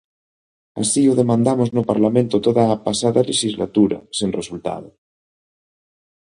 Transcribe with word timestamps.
Así 0.81 1.03
o 1.11 1.13
demandamos 1.21 1.69
no 1.75 1.83
Parlamento 1.91 2.35
toda 2.47 2.63
a 2.67 2.81
pasada 2.87 3.25
lexislatura 3.29 3.97
sen 4.17 4.29
resultado. 4.39 4.89